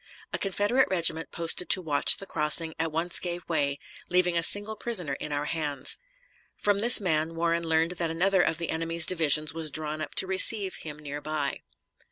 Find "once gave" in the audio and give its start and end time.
2.91-3.47